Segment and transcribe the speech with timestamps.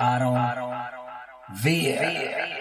[0.00, 0.38] Aron
[1.60, 2.57] Villa.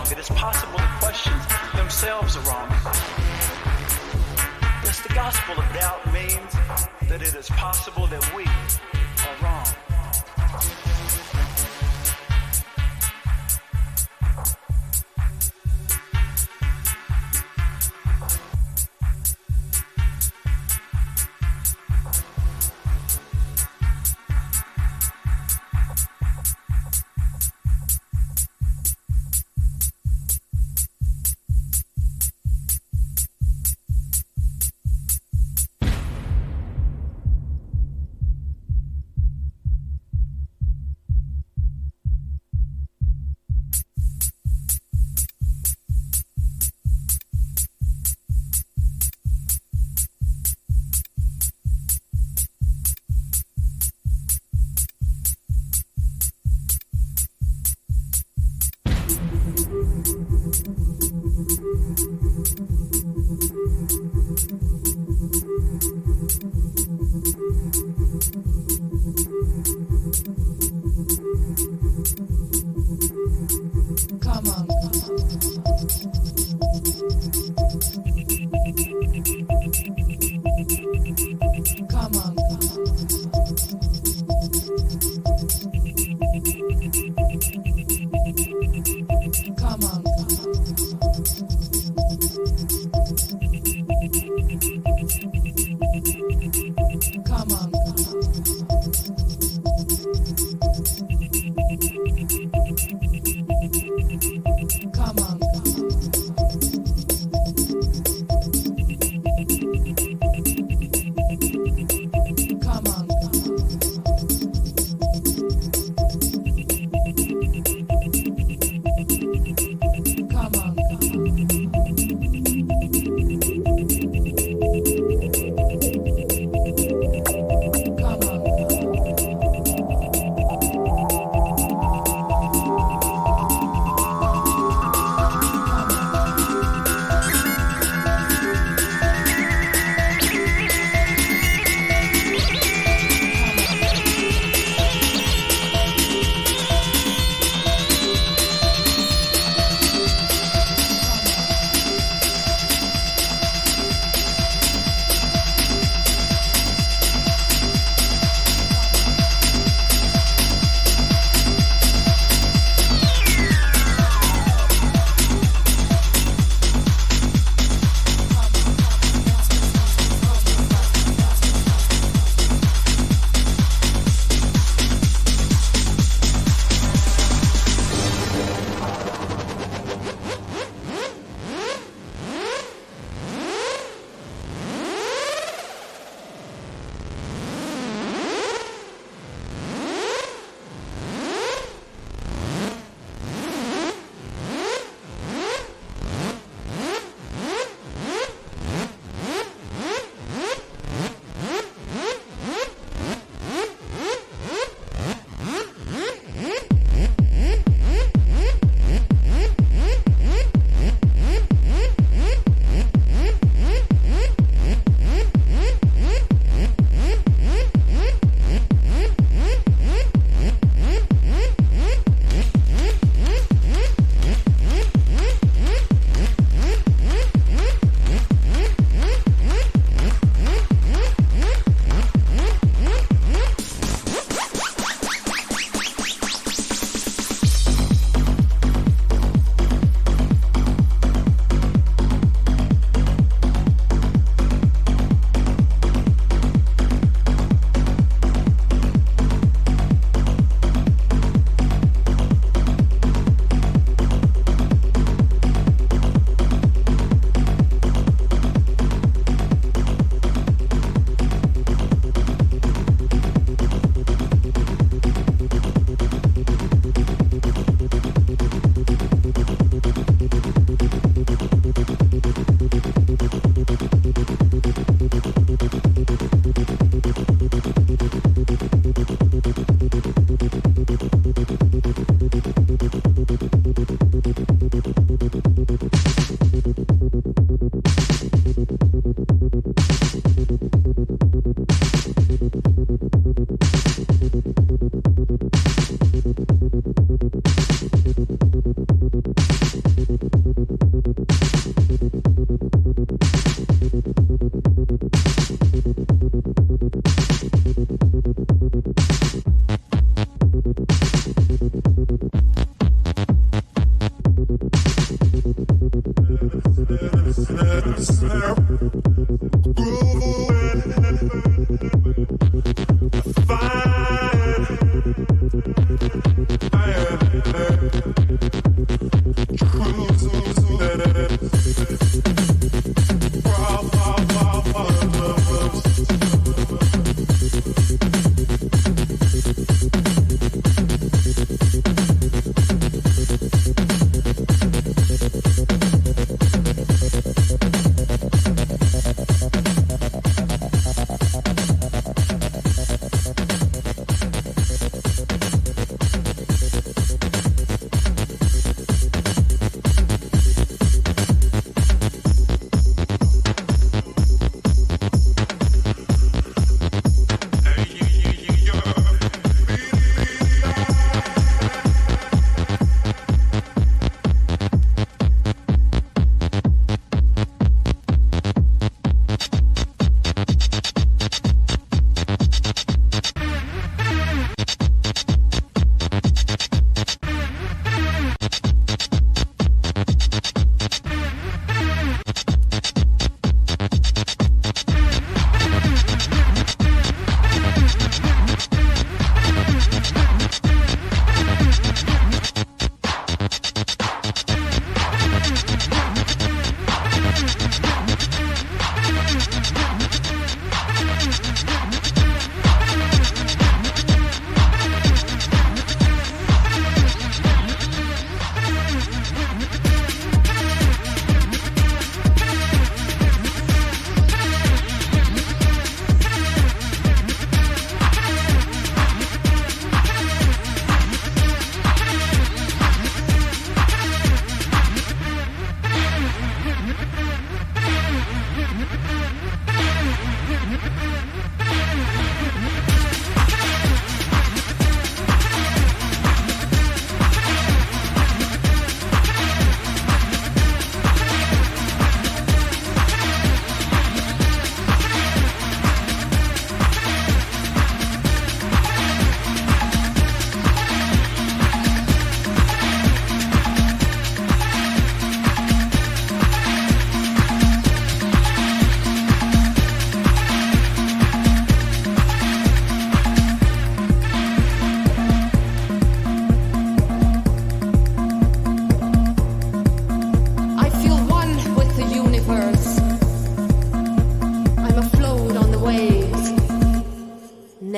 [0.00, 0.12] wrong.
[0.12, 1.42] It is possible the questions
[1.74, 2.68] themselves are wrong.
[4.84, 6.52] Thus, the gospel of doubt means
[7.08, 8.44] that it is possible that we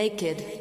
[0.03, 0.52] naked.